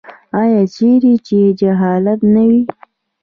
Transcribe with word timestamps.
آیا 0.41 0.61
چیرې 0.75 1.13
چې 1.27 1.39
جهالت 1.59 2.19
نه 2.33 2.43
وي؟ 2.49 2.61